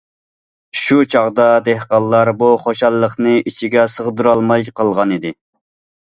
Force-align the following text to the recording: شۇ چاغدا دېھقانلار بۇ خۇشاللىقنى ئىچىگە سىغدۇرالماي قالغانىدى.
شۇ 0.83 0.95
چاغدا 1.15 1.45
دېھقانلار 1.67 2.31
بۇ 2.39 2.47
خۇشاللىقنى 2.65 3.35
ئىچىگە 3.45 3.85
سىغدۇرالماي 3.99 4.69
قالغانىدى. 4.81 5.37